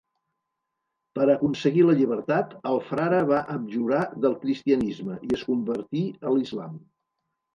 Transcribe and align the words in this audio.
Per 1.17 1.25
aconseguir 1.33 1.83
la 1.89 1.95
llibertat, 1.99 2.55
el 2.71 2.79
frare 2.87 3.19
va 3.31 3.41
abjurar 3.57 4.01
del 4.25 4.37
cristianisme 4.45 5.19
i 5.27 5.31
es 5.39 5.43
convertí 5.51 6.01
a 6.31 6.37
l'islam. 6.39 6.81